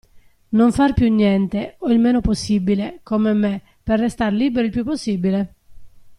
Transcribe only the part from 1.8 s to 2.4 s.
il meno